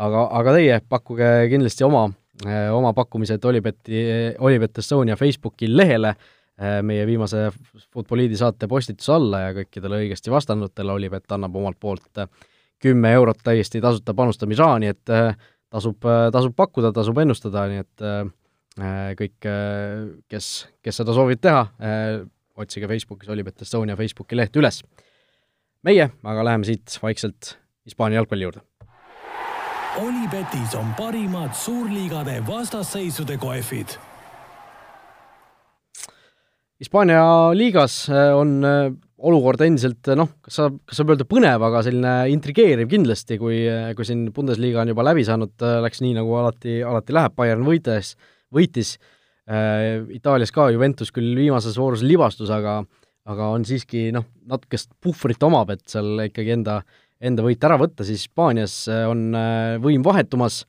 [0.00, 2.06] aga, aga teie pakkuge kindlasti oma,
[2.46, 4.06] äh, oma pakkumised Olibeti,
[4.40, 6.14] Olibet Estonia Facebooki lehele,
[6.56, 7.50] äh, meie viimase
[7.92, 12.24] Futboliidi saate postituse alla ja kõikidele õigesti vastanutele Olibet annab omalt poolt
[12.82, 15.10] kümme eurot täiesti tasuta panustamisraha, nii et
[15.70, 16.02] tasub,
[16.34, 18.30] tasub pakkuda, tasub ennustada, nii et Äh,
[18.78, 22.22] kõik, äh, kes, kes seda soovivad teha, äh,
[22.56, 24.82] otsige Facebookis Olipet Estonia Facebooki leht üles.
[25.82, 28.60] meie aga läheme siit vaikselt Hispaania jalgpalli juurde.
[29.98, 33.98] Olipetis on parimad suurliigade vastasseisude kohvid.
[36.78, 38.62] Hispaania liigas on
[39.18, 44.06] olukord endiselt noh, kas sa, kas saab öelda põnev, aga selline intrigeeriv kindlasti, kui, kui
[44.06, 48.30] siin Bundesliga on juba läbi saanud, läks nii, nagu alati, alati läheb, Bayern võites äh,
[48.54, 48.96] võitis
[49.48, 52.82] äh,, Itaalias ka Juventus küll viimases voorus libastus, aga
[53.30, 56.80] aga on siiski noh, natukest puhvrit omab, et seal ikkagi enda,
[57.22, 60.62] enda võit ära võtta, siis Hispaanias äh, on äh, võim vahetumas,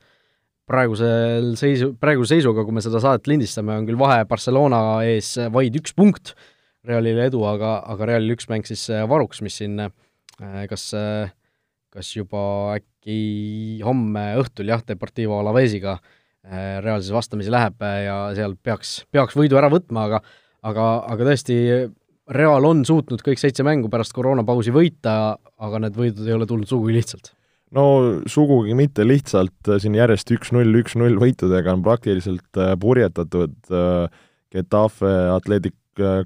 [0.70, 5.80] praegusel seisu, praeguse seisuga, kui me seda saadet lindistame, on küll vahe Barcelona ees vaid
[5.80, 6.36] üks punkt,
[6.84, 9.80] Realile edu, aga, aga Realil üks mäng siis äh, varuks, mis siin
[10.68, 10.82] kas,
[11.94, 12.42] kas juba
[12.74, 19.02] äkki homme õhtul jah, Deportivo Alavesiga äh, Äh, reaalses vastamisi läheb äh, ja seal peaks,
[19.12, 20.20] peaks võidu ära võtma, aga
[20.64, 21.60] aga, aga tõesti,
[22.34, 26.70] Real on suutnud kõik seitse mängu pärast koroonapausi võita, aga need võidud ei ole tulnud
[26.70, 27.34] sugugi lihtsalt.
[27.76, 27.84] no
[28.30, 33.56] sugugi mitte lihtsalt, siin järjest üks-null, üks-null võitudega on praktiliselt äh, purjetatud
[34.54, 35.76] Getafe Athletic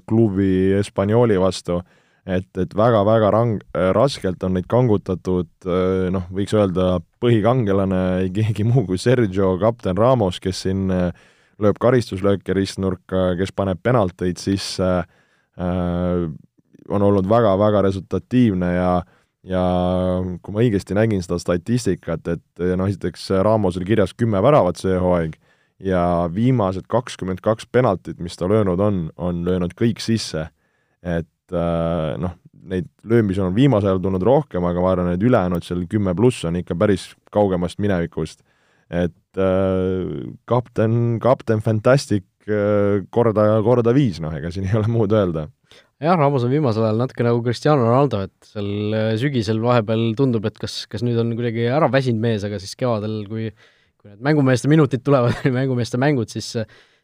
[0.07, 1.81] klubi Espanyoli vastu
[2.29, 3.59] et, et väga-väga rang-,
[3.95, 5.69] raskelt on neid kangutatud
[6.13, 12.55] noh, võiks öelda põhikangelane ei keegi muu kui Sergio kapten Ramos, kes siin lööb karistuslööke
[12.55, 16.27] ristnurka, kes paneb penalteid sisse äh,,
[16.89, 18.91] on olnud väga-väga resultatiivne ja
[19.47, 19.63] ja
[20.43, 24.97] kui ma õigesti nägin seda statistikat, et noh, esiteks Ramos oli kirjas kümme väravat see
[24.99, 25.37] hooaeg
[25.79, 30.49] ja viimased kakskümmend kaks penaltit, mis ta löönud on, on löönud kõik sisse.
[31.01, 32.35] et äh, noh,
[32.69, 36.45] neid löömisi on viimasel ajal tulnud rohkem, aga ma arvan, et ülejäänud seal kümme pluss
[36.45, 38.43] on ikka päris kaugemast minevikust.
[38.89, 45.13] et äh, kapten, kapten Fantastic äh, korda, korda viis, noh, ega siin ei ole muud
[45.13, 45.47] öelda.
[46.01, 50.57] jah, Ramos on viimasel ajal natuke nagu Cristiano Ronaldo, et seal sügisel vahepeal tundub, et
[50.57, 53.51] kas, kas nüüd on kuidagi ära väsinud mees, aga siis kevadel, kui
[53.99, 56.53] kui need mängumeeste minutid tulevad mängumeeste mängud, siis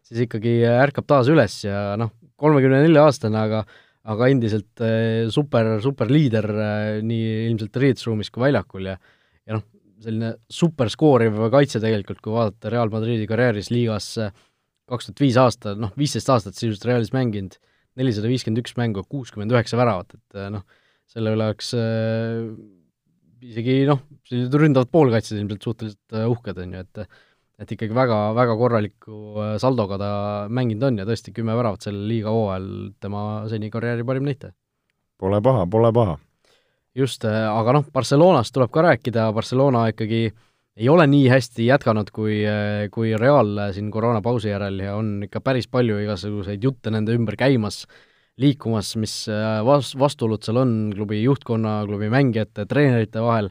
[0.05, 3.63] siis ikkagi ärkab taas üles ja noh, kolmekümne nelja aastane, aga
[4.11, 8.97] aga endiselt äh, super, super liider äh, nii ilmselt riietusruumis kui väljakul ja
[9.45, 9.65] ja noh,
[10.01, 14.33] selline super skooriv kaitse tegelikult, kui vaadata Real Madridi karjääris liigas äh,
[14.89, 17.57] kaks tuhat viis aasta, noh, viisteist aastat sisuliselt Realis mänginud,
[17.97, 20.65] nelisada viiskümmend üks mängu, kuuskümmend üheksa väravat, et noh,
[21.09, 22.43] selle üle oleks äh,
[23.45, 27.05] isegi noh, sellised ründavad poolkaitsjad ilmselt suhteliselt uhked, on ju, et
[27.61, 30.11] et ikkagi väga, väga korraliku äh, saldoga ta
[30.51, 32.69] mänginud on ja tõesti kümme väravat sellel liiga hooajal
[33.03, 34.55] tema seni karjääri parim näitaja.
[35.19, 36.17] Pole paha, pole paha.
[36.95, 40.25] just, äh, aga noh, Barcelonast tuleb ka rääkida, Barcelona ikkagi
[40.75, 45.39] ei ole nii hästi jätkanud kui, äh, kui Real siin koroonapausi järel ja on ikka
[45.43, 47.85] päris palju igasuguseid jutte nende ümber käimas,
[48.35, 49.13] liikumas, mis
[49.63, 53.47] vas-, vastuolud seal on klubi juhtkonna, klubi mängijate, treenerite vahel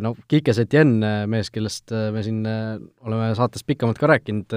[0.00, 4.56] no Kike Setien, äh, mees, kellest äh, me siin oleme saates pikemalt ka rääkinud,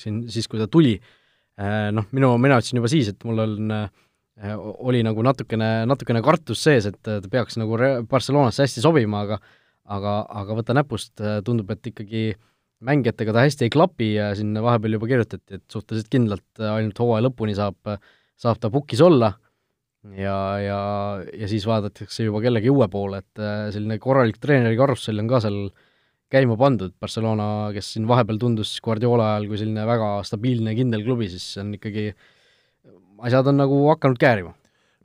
[0.00, 0.94] siin siis, kui ta tuli,
[1.92, 3.72] noh, minu, mina ütlesin juba siis, et mul on,
[4.88, 7.76] oli nagu natukene, natukene kartus sees, et ta peaks nagu
[8.08, 9.40] Barcelonasse hästi sobima, aga
[9.90, 12.22] aga, aga võta näpust, tundub, et ikkagi
[12.86, 17.26] mängijatega ta hästi ei klapi ja siin vahepeal juba kirjutati, et suhteliselt kindlalt ainult hooaja
[17.26, 17.98] lõpuni saab,
[18.40, 19.34] saab ta pukis olla
[20.16, 20.80] ja, ja,
[21.36, 25.42] ja siis vaadatakse juba kellegi uue poole, et äh, selline korralik treeneri karussell on ka
[25.44, 25.60] seal
[26.30, 31.28] käima pandud, Barcelona, kes siin vahepeal tundus Guardiola ajal kui selline väga stabiilne kindel klubi,
[31.32, 32.10] siis on ikkagi,
[33.26, 34.54] asjad on nagu hakanud käärima.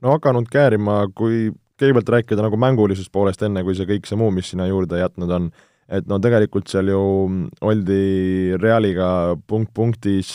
[0.02, 4.30] no hakanud käärima, kui kõigepealt rääkida nagu mängulisest poolest, enne kui see kõik see muu,
[4.32, 5.50] mis sinna juurde jätnud on,
[5.92, 7.02] et no tegelikult seal ju
[7.60, 9.08] oldi Realiga
[9.50, 10.30] punkt punktis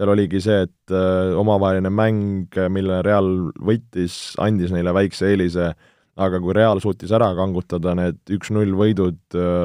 [0.00, 3.28] seal oligi see, et äh, omavaheline mäng, mille Real
[3.60, 5.74] võitis, andis neile väikse eelise,
[6.20, 9.20] aga kui Real suutis ära kangutada need üks-null võidud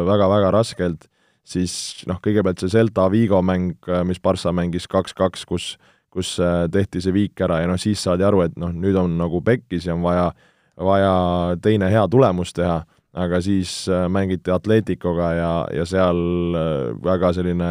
[0.07, 1.07] väga-väga raskelt,
[1.45, 5.75] siis noh, kõigepealt see Celta Vigo mäng, mis Barca mängis kaks-kaks, kus
[6.15, 6.37] kus
[6.71, 9.89] tehti see viik ära ja noh, siis saadi aru, et noh, nüüd on nagu pekkis
[9.89, 10.29] ja on vaja,
[10.79, 11.15] vaja
[11.59, 12.77] teine hea tulemus teha
[13.15, 16.19] aga siis äh, mängiti Atleticoga ja, ja seal
[16.55, 17.69] äh, väga selline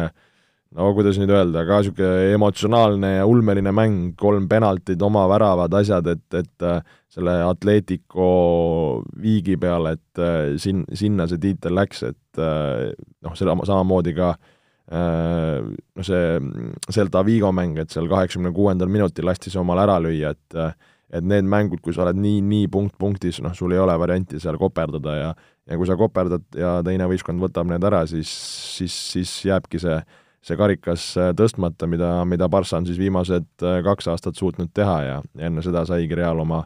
[0.75, 6.09] no kuidas nüüd öelda, ka niisugune emotsionaalne ja ulmeline mäng, kolm penaltit, oma väravad, asjad,
[6.15, 6.81] et, et äh,
[7.15, 8.29] selle Atletico
[9.21, 10.25] viigi peale, et
[10.59, 14.33] sin-, sinna see tiitel läks, et noh, seda samamoodi ka
[14.91, 16.25] noh, see
[16.91, 20.59] Celta Vigo mäng, et seal kaheksakümne kuuendal minutil lasti see omal ära lüüa, et
[21.15, 24.39] et need mängud, kui sa oled nii, nii punkt punktis, noh, sul ei ole varianti
[24.41, 25.29] seal koperdada ja
[25.65, 28.29] ja kui sa koperdad ja teine võistkond võtab need ära, siis,
[28.77, 29.97] siis, siis jääbki see,
[30.45, 34.97] see karikas äh, tõstmata, mida, mida Barca on siis viimased äh, kaks aastat suutnud teha
[35.05, 36.65] ja, enne seda saigi Real oma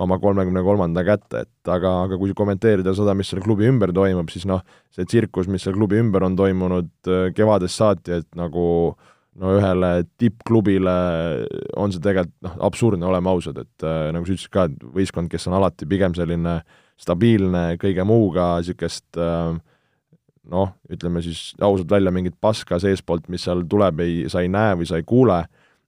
[0.00, 4.30] oma kolmekümne kolmanda kätte, et aga, aga kui kommenteerida seda, mis selle klubi ümber toimub,
[4.32, 4.62] siis noh,
[4.96, 8.64] see tsirkus, mis selle klubi ümber on toimunud äh, kevadest saati, et nagu
[9.40, 10.94] no ühele tippklubile
[11.78, 15.46] on see tegelikult noh, absurdne, oleme ausad, et nagu sa ütlesid ka, et võistkond, kes
[15.50, 16.62] on alati pigem selline
[17.00, 19.52] stabiilne kõige muuga, niisugust äh,
[20.48, 24.78] noh, ütleme siis ausalt välja, mingit paska seestpoolt, mis seal tuleb, ei, sa ei näe
[24.80, 25.42] või sa ei kuule,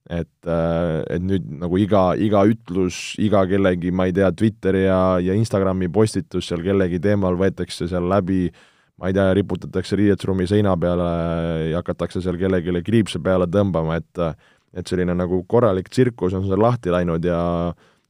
[0.09, 4.99] et äh,, et nüüd nagu iga, iga ütlus, iga kellegi, ma ei tea, Twitteri ja,
[5.23, 8.61] ja Instagrami postitus seal kellegi teemal võetakse seal läbi äh,
[9.03, 11.07] ma ei tea, riputatakse riietusruumi seina peale
[11.71, 14.25] ja hakatakse seal kellelegi kriipse peale tõmbama, et
[14.73, 17.41] et selline nagu korralik tsirkus on seal lahti läinud ja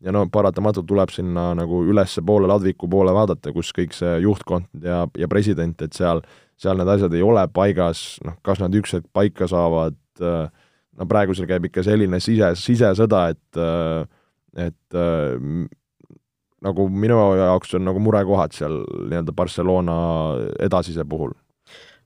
[0.04, 5.04] ja no paratamatult tuleb sinna nagu ülespoole, ladviku poole vaadata, kus kõik see juhtkond ja,
[5.18, 6.24] ja president, et seal,
[6.60, 11.48] seal need asjad ei ole paigas, noh, kas nad üks hetk paika saavad, no praegusel
[11.50, 13.64] käib ikka selline sise, sisesõda, et
[14.54, 15.00] et
[16.64, 19.96] nagu minu jaoks on nagu murekohad seal nii-öelda Barcelona
[20.64, 21.34] edasise puhul.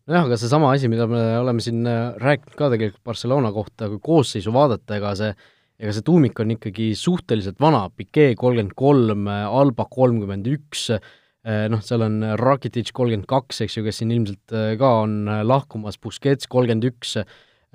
[0.07, 3.99] nojah, aga seesama asi, mida me oleme siin äh, rääkinud ka tegelikult Barcelona kohta, kui
[4.03, 5.33] koosseisu vaadata, ega see
[5.77, 11.83] ega see tuumik on ikkagi suhteliselt vana, Piquet kolmkümmend kolm, Alba kolmkümmend üks, äh, noh,
[11.85, 16.49] seal on Rakitic kolmkümmend kaks, eks ju, kes siin ilmselt äh, ka on lahkumas, Busquets
[16.49, 17.17] kolmkümmend üks,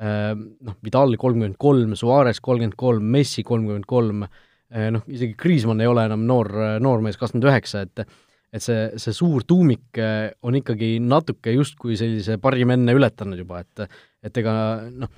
[0.02, 4.24] noh, Vidal kolmkümmend kolm, Suarez kolmkümmend kolm, Messi kolmkümmend kolm,
[4.72, 6.48] Eh, noh, isegi Kriismann ei ole enam noor,
[6.80, 8.06] noormees, kakskümmend üheksa, et
[8.52, 13.62] et see, see suur tuumik eh, on ikkagi natuke justkui sellise parim enne ületanud juba,
[13.64, 13.84] et
[14.28, 14.54] et ega
[14.92, 15.08] noh,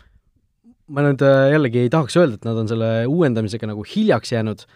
[0.92, 4.66] ma nüüd eh, jällegi ei tahaks öelda, et nad on selle uuendamisega nagu hiljaks jäänud,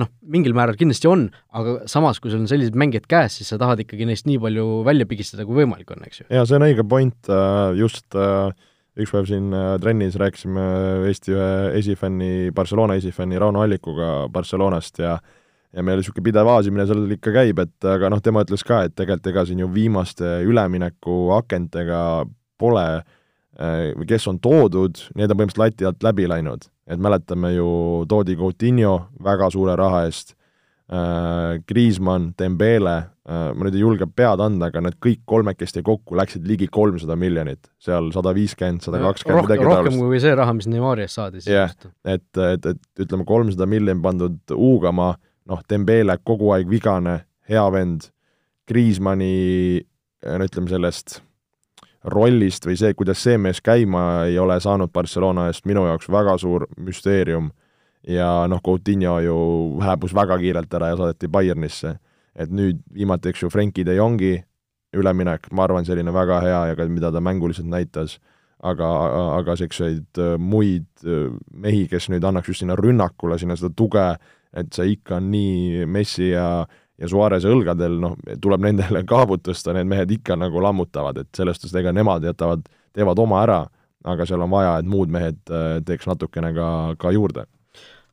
[0.00, 3.58] noh, mingil määral kindlasti on, aga samas, kui sul on sellised mängijad käes, siis sa
[3.60, 6.24] tahad ikkagi neist nii palju välja pigistada, kui võimalik on, eks ju.
[6.32, 7.28] jaa, see on õige point,
[7.76, 8.54] just äh,
[8.96, 10.64] üks päev siin äh, trennis rääkisime
[11.10, 11.50] Eesti ühe
[11.82, 15.18] esifänni, Barcelona esifänni Rauno Allikuga Barcelonast ja
[15.70, 18.96] ja meil niisugune pidev aasimine seal ikka käib, et aga noh, tema ütles ka, et
[18.98, 22.00] tegelikult ega siin ju viimaste üleminekuakentega
[22.58, 23.04] pole äh,
[24.08, 26.68] kes on toodud, need on põhimõtteliselt lati alt läbi läinud.
[26.90, 30.34] et mäletame ju, toodi Coutinho väga suure raha eest,
[30.92, 36.16] Äh, Griezmann, Dembele, äh, ma nüüd ei julge pead anda, aga need kõik kolmekesti kokku
[36.18, 39.92] läksid ligi kolmsada miljonit, seal sada viiskümmend, sada kakskümmend, midagi taolist.
[39.92, 41.44] rohkem kui see raha, mis Neimari eest saadi.
[41.46, 41.70] jah
[42.02, 45.12] et, et, et ütleme, kolmsada miljonit pandud huugama,
[45.46, 48.10] noh, Dembele kogu aeg vigane, hea vend,
[48.66, 49.30] Griezmanni
[50.26, 51.20] no ütleme sellest
[52.04, 56.36] rollist või see, kuidas see mees käima ei ole saanud Barcelona eest, minu jaoks väga
[56.40, 57.50] suur müsteerium
[58.08, 59.36] ja noh, Coutinho ju
[59.84, 61.98] hääbus väga kiirelt ära ja saadeti Bayernisse.
[62.34, 64.36] et nüüd viimati, eks ju, Frenkie de Jongi
[64.96, 68.18] üleminek, ma arvan, selline väga hea ja ka mida ta mänguliselt näitas,
[68.62, 68.88] aga,
[69.36, 74.06] aga selliseid äh, muid äh, mehi, kes nüüd annaks just sinna rünnakule, sinna seda tuge,
[74.56, 76.64] et see ikka on nii Messi ja
[77.00, 81.60] ja Suarez õlgadel, noh, tuleb nendele kaabut tõsta, need mehed ikka nagu lammutavad, et selles
[81.60, 83.60] suhtes ega nemad jätavad, teevad oma ära,
[84.10, 86.68] aga seal on vaja, et muud mehed äh, teeks natukene ka,
[87.00, 87.46] ka juurde.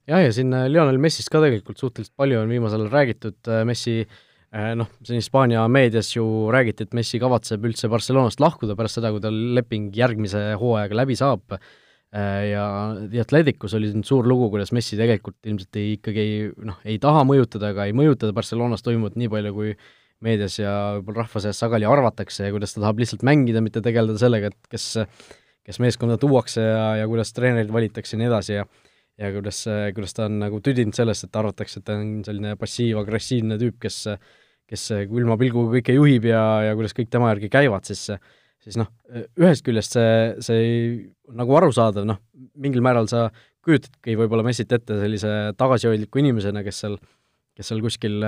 [0.08, 3.65] Jah, ja siin äh, Lionel Messist ka tegelikult suhteliselt palju on viimasel ajal räägitud, äh,
[3.67, 4.00] Messi
[4.80, 9.19] noh, siin Hispaania meedias ju räägiti, et Messi kavatseb üldse Barcelonast lahkuda pärast seda, kui
[9.21, 11.58] tal leping järgmise hooajaga läbi saab,
[12.13, 12.65] ja
[13.12, 16.38] The Athleticus oli siin suur lugu, kuidas Messi tegelikult ilmselt ei, ikkagi ei
[16.70, 19.74] noh, ei taha mõjutada ega ei mõjutada Barcelonas toimuvat nii palju, kui
[20.24, 24.17] meedias ja võib-olla rahva seas sageli arvatakse ja kuidas ta tahab lihtsalt mängida, mitte tegeleda
[24.22, 24.88] sellega, et kes
[25.67, 28.65] kes meeskonda tuuakse ja, ja kuidas treenerid valitakse ja nii edasi ja
[29.17, 29.63] ja kuidas,
[29.98, 34.04] kuidas ta on nagu tüdinud sellest, et arvatakse, et ta on selline passiiv-agressiivne tüüp, kes
[34.67, 38.10] kes külma pilguga kõike juhib ja, ja kuidas kõik tema järgi käivad, siis
[38.68, 38.90] siis noh,
[39.40, 40.64] ühest küljest see, see
[41.38, 42.20] nagu arusaadav, noh,
[42.60, 43.28] mingil määral sa
[43.66, 46.98] kujutadki võib-olla Messit ette sellise tagasihoidliku inimesena, kes seal,
[47.58, 48.20] kes seal kuskil,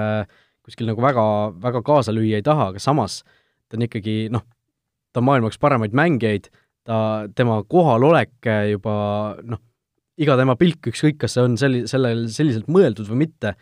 [0.65, 1.25] kuskil nagu väga,
[1.63, 3.21] väga kaasa lüüa ei taha, aga samas
[3.69, 4.45] ta on ikkagi noh,
[5.13, 6.49] ta on maailma üks paremaid mängijaid,
[6.87, 8.95] ta, tema kohalolek juba
[9.43, 9.61] noh,
[10.19, 13.53] iga tema pilk, ükskõik, kas see on selli-, sellel selliselt mõeldud või mitte,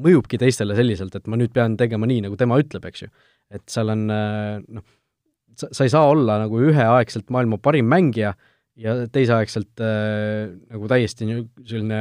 [0.00, 3.10] mõjubki teistele selliselt, et ma nüüd pean tegema nii, nagu tema ütleb, eks ju.
[3.52, 4.84] et seal on noh,
[5.56, 8.34] sa, sa ei saa olla nagu üheaegselt maailma parim mängija
[8.76, 11.28] ja teiseaegselt äh, nagu täiesti
[11.64, 12.00] selline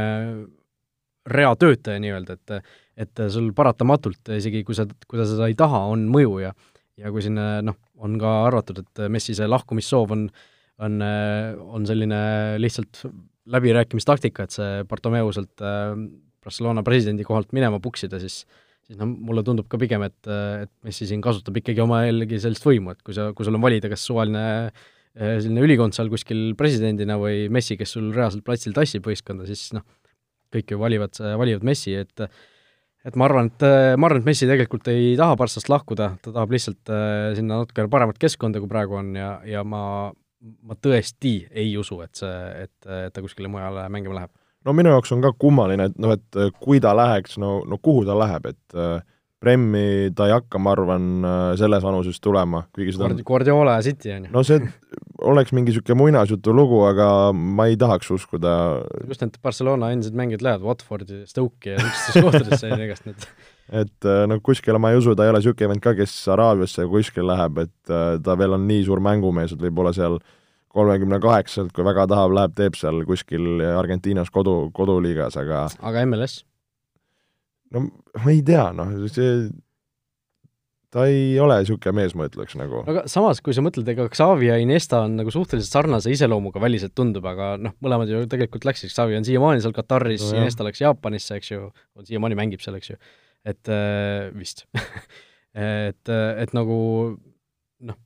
[1.26, 6.06] reatöötaja nii-öelda, et et sul paratamatult, isegi kui sa, kui sa seda ei taha, on
[6.12, 6.54] mõju ja
[6.96, 10.30] ja kui siin noh, on ka arvatud, et Messi see lahkumissoov on,
[10.86, 11.02] on,
[11.76, 12.20] on selline
[12.62, 13.02] lihtsalt
[13.52, 15.92] läbirääkimistaktika, et see Bartomeu sealt äh,
[16.46, 18.44] Barcelona presidendi kohalt minema puksida, siis
[18.86, 22.66] siis noh, mulle tundub ka pigem, et, et Messi siin kasutab ikkagi oma jällegi sellist
[22.66, 24.46] võimu, et kui sa, kui sul on valida, kas suvaline
[25.16, 29.70] Äh, selline ülikond seal kuskil presidendina või Messi, kes sul reaalselt platsil tassib võistkonda, siis
[29.76, 29.86] noh,
[30.52, 32.26] kõik ju valivad, valivad Messi, et
[33.06, 33.64] et ma arvan, et,
[34.02, 37.86] ma arvan, et Messi tegelikult ei taha Barssast lahkuda, ta tahab lihtsalt äh, sinna natuke
[37.92, 40.12] paremat keskkonda, kui praegu on ja, ja ma,
[40.66, 44.34] ma tõesti ei usu, et see, et, et ta kuskile mujale mängima läheb.
[44.66, 48.06] No minu jaoks on ka kummaline, et noh, et kui ta läheks, no, no kuhu
[48.08, 48.98] ta läheb, et äh,
[49.46, 51.26] Premmi ta ei hakka, ma arvan,
[51.60, 54.32] selles vanuses tulema, kuigi seda on Guardiola ja City on ju.
[54.34, 54.62] no see
[55.22, 58.56] oleks mingi niisugune muinasjutu lugu, aga ma ei tahaks uskuda.
[59.10, 63.28] just need Barcelona endised mängijad lähevad Watfordi, Stoke'i ja niisugustesse kohtadesse ja igast need
[63.84, 66.86] et äh, no kuskile ma ei usu, ta ei ole niisugune vend ka, kes Araabiasse
[66.90, 70.20] kuskil läheb, et äh, ta veel on nii suur mängumees, et võib-olla seal
[70.76, 76.44] kolmekümne kaheksalt, kui väga tahab, läheb, teeb seal kuskil Argentiinas kodu, koduliigas, aga aga MLS?
[77.74, 79.48] no ma ei tea, noh, see
[80.96, 82.82] ta ei ole niisugune mees, ma ütleks nagu.
[82.88, 86.96] aga samas, kui sa mõtled, ega Xavi ja Iniesta on nagu suhteliselt sarnase iseloomuga väliselt
[86.96, 90.84] tundub, aga noh, mõlemad ju tegelikult läksid, Xavi on siiamaani seal Kataris no,, Iniesta läks
[90.86, 91.70] Jaapanisse, eks ju,
[92.08, 93.00] siiamaani mängib seal, eks ju,
[93.52, 94.64] et äh, vist
[95.68, 96.80] et, et nagu
[97.84, 98.00] noh,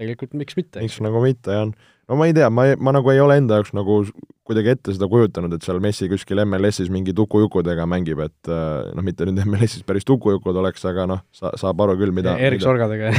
[0.00, 0.82] tegelikult miks mitte.
[0.82, 3.74] miks nagu mitte, jah no ma ei tea, ma, ma nagu ei ole enda jaoks
[3.76, 4.02] nagu
[4.48, 9.04] kuidagi ette seda kujutanud, et seal Messi kuskil MLS-is mingi tukujukudega mängib, et äh, noh,
[9.06, 12.64] mitte nüüd MLS-is päris tukujukud oleks, aga noh, sa, saab aru küll, mida Erik.
[12.64, 13.12] Sorgadega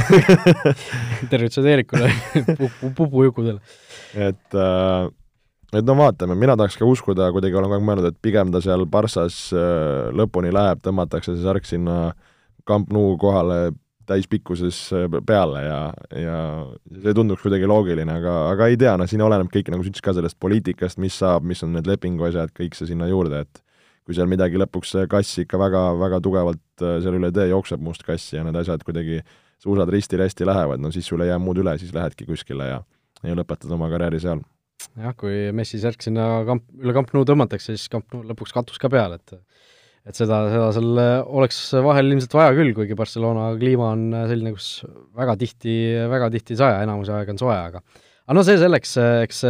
[1.32, 2.10] tervitused Eerikule
[2.98, 3.60] pupujukudele.
[4.14, 5.08] et äh,
[5.74, 8.60] et no vaatame, mina tahaks ka uskuda, kuidagi olen kogu aeg mõelnud, et pigem ta
[8.62, 12.12] seal Barssas äh, lõpuni läheb, tõmmatakse see särk sinna
[12.68, 13.72] Camp Nou kohale
[14.08, 15.78] täispikkuses äh, peale ja,
[16.18, 16.38] ja
[17.02, 20.06] see tunduks kuidagi loogiline, aga, aga ei tea, noh, siin oleneb kõik, nagu sa ütlesid
[20.06, 23.62] ka, sellest poliitikast, mis saab, mis on need lepingu asjad, kõik see sinna juurde, et
[24.04, 28.04] kui seal midagi lõpuks kass ikka väga, väga tugevalt äh, seal üle tee jookseb, must
[28.06, 29.22] kass, ja need asjad kuidagi,
[29.64, 32.82] suusad risti-rästi lähevad, no siis sul ei jää muud üle, siis lähedki kuskile ja,
[33.24, 34.44] ja lõpetad oma karjääri seal.
[35.00, 38.80] jah, kui Messi särk sinna kamp, üle Camp Nou tõmmatakse, siis Camp Nou lõpuks katus
[38.82, 39.38] ka peale, et
[40.04, 44.82] et seda, seda seal oleks vahel ilmselt vaja küll, kuigi Barcelona kliima on selline, kus
[45.16, 45.76] väga tihti,
[46.12, 47.80] väga tihti ei saja, enamuse aega on soe, aga
[48.24, 48.94] aga no see selleks,
[49.26, 49.40] eks,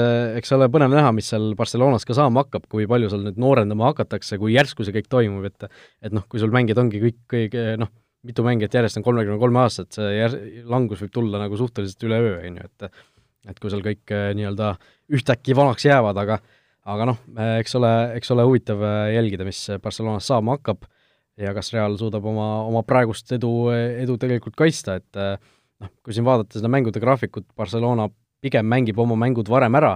[0.41, 3.93] eks ole põnev näha, mis seal Barcelonas ka saama hakkab, kui palju seal nüüd noorendama
[3.93, 5.69] hakatakse, kui järsku see kõik toimub, et
[6.03, 7.93] et noh, kui sul mängijad ongi kõik, kõik noh,
[8.27, 10.39] mitu mängijat järjest on kolmekümne kolme aastat, see jär-,
[10.71, 12.91] langus võib tulla nagu suhteliselt üleöö, on ju, et
[13.53, 14.71] et kui seal kõik nii-öelda
[15.13, 16.39] ühtäkki vanaks jäävad, aga
[16.85, 17.21] aga noh,
[17.61, 20.85] eks ole, eks ole huvitav äh, jälgida, mis Barcelonas saama hakkab
[21.41, 25.39] ja kas Real suudab oma, oma praegust edu, edu tegelikult kaitsta, et äh,
[25.83, 28.09] noh, kui siin vaadata seda mängude graafikut, Barcelona
[28.45, 29.95] pigem mängib oma mängud varem ära,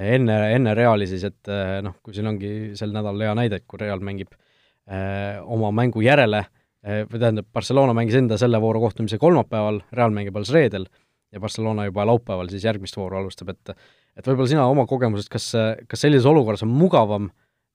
[0.00, 3.68] enne, enne Reali siis, et äh, noh, kui siin ongi sel nädalal hea näide, et
[3.68, 8.82] kui Real mängib eh, oma mängu järele eh,, või tähendab, Barcelona mängis enda selle vooru
[8.86, 10.88] kohtumise kolmapäeval, Real mängib alles reedel
[11.30, 13.74] ja Barcelona juba laupäeval siis järgmist vooru alustab, et
[14.20, 15.52] et võib-olla sina oma kogemusest, kas,
[15.88, 17.30] kas sellises olukorras on mugavam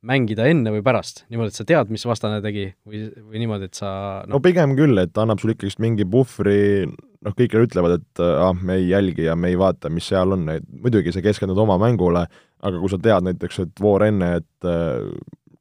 [0.06, 3.80] mängida enne või pärast, niimoodi, et sa tead, mis vastane tegi või, või niimoodi, et
[3.80, 3.90] sa
[4.28, 4.38] no.
[4.38, 6.86] no pigem küll, et annab sulle ikkagist mingi puhvri,
[7.26, 10.46] noh, kõik ütlevad, et ah, me ei jälgi ja me ei vaata, mis seal on,
[10.54, 12.28] et muidugi sa keskendud oma mängule,
[12.66, 14.70] aga kui sa tead näiteks, et voor enne, et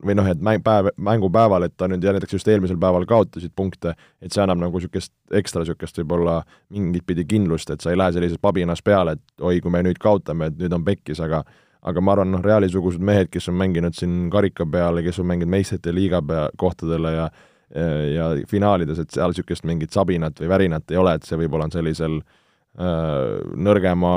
[0.05, 3.55] või noh, et mäng, päev, mängupäeval, et ta nüüd ja näiteks just eelmisel päeval kaotasid
[3.57, 6.41] punkte, et see annab nagu niisugust ekstra niisugust võib-olla
[6.75, 10.01] mingit pidi kindlust, et sa ei lähe sellises pabinas peale, et oi, kui me nüüd
[10.03, 11.45] kaotame, et nüüd on pekkis, aga
[11.85, 15.29] aga ma arvan, noh, Reali-sugused mehed, kes on mänginud siin karika peal ja kes on
[15.29, 17.27] mänginud meistrite liiga pea, kohtadele ja
[17.75, 21.73] ja finaalides, et seal niisugust mingit sabinat või värinat ei ole, et see võib-olla on
[21.75, 24.13] sellisel äh, nõrgema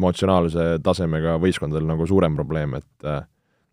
[0.00, 3.20] emotsionaalse tasemega võistkondadel nagu suurem probleem, et äh,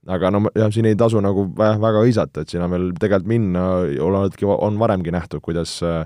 [0.08, 3.66] aga no jah, siin ei tasu nagu väga hõisata, et siin on veel tegelikult minna,
[4.06, 6.04] olenudki, on varemgi nähtud, kuidas äh,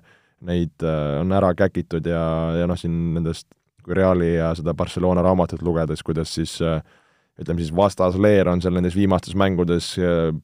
[0.48, 2.24] neid äh, on ära käkitud ja,
[2.58, 3.50] ja noh, siin nendest
[3.84, 6.80] kui Reali ja seda Barcelona raamatut lugedes, kuidas siis äh,
[7.42, 9.96] ütleme siis vastasleer on seal nendes viimastes mängudes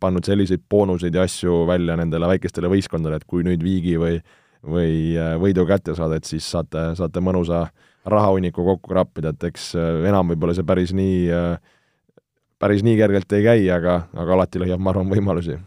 [0.01, 4.19] pannud selliseid boonuseid ja asju välja nendele väikestele võistkondadele, et kui nüüd viigi või
[4.59, 7.61] või võidu kätte saada, et siis saate, saate mõnusa
[8.09, 9.69] rahahunniku kokku krappida, et eks
[10.09, 11.29] enam võib-olla see päris nii,
[12.59, 15.57] päris nii kergelt ei käi, aga, aga alati leiab, ma arvan, võimalusi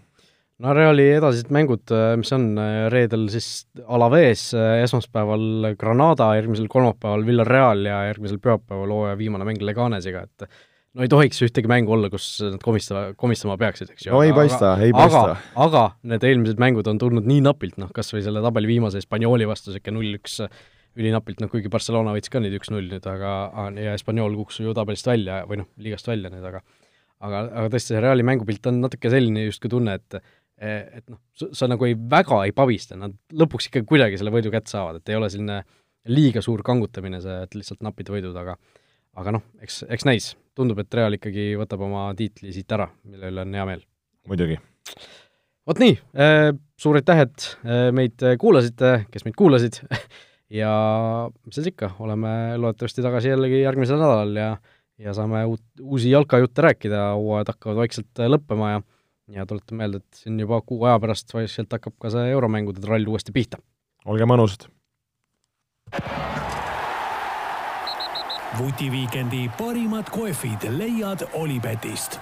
[0.63, 1.91] no Reali edasised mängud,
[2.21, 2.51] mis on
[2.93, 3.49] reedel siis
[3.91, 10.47] Alaves, esmaspäeval Granada, järgmisel kolmapäeval Villarreal ja järgmisel pühapäeval hooaja viimane mäng Leganesiga, et
[10.93, 14.13] no ei tohiks ühtegi mängu olla, kus nad komistama, komistama peaksid, eks ju.
[14.15, 15.23] no ei paista, ei paista.
[15.25, 19.01] aga, aga need eelmised mängud on tulnud nii napilt, noh kas või selle tabeli viimase
[19.03, 20.39] Hispaanioli vastu niisugune null-üks
[21.01, 23.33] ülinapilt, noh kuigi Barcelona võitis ka nüüd üks-null nüüd, aga
[23.81, 26.61] ja Hispaaniol kukkus ju tabelist välja või noh, liigast välja nüüd, aga
[27.27, 30.23] aga, aga tõesti, see Reali mängupilt on natuke selline justkui tunne, et
[30.63, 34.71] et noh, sa nagu ei, väga ei pabista, nad lõpuks ikka kuidagi selle võidu kätte
[34.71, 35.57] saavad, et ei ole selline
[36.13, 38.55] liiga suur kangutamine see, et lihtsalt napid võidud, aga
[39.19, 43.33] aga noh, eks, eks näis, tundub, et Real ikkagi võtab oma tiitli siit ära, mille
[43.33, 43.83] üle on hea meel.
[44.31, 44.59] muidugi.
[45.69, 49.81] vot nii, äh, suur aitäh, et äh, meid kuulasite, kes meid kuulasid
[50.61, 50.73] ja
[51.45, 54.49] mis siis ikka, oleme loodetavasti tagasi jällegi järgmisel nädalal ja
[55.03, 58.83] ja saame uut, uusi jalkajutte rääkida, hooajad hakkavad vaikselt äh, lõppema ja
[59.33, 63.09] ja tuletan meelde, et siin juba kuu aja pärast vaikselt hakkab ka see euromängude trall
[63.09, 63.63] uuesti pihta.
[64.05, 64.69] olge mõnusad!
[68.59, 72.21] vutiviikendi parimad kohvid leiad Olipetist